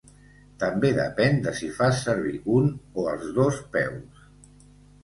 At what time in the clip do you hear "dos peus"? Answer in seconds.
3.41-4.27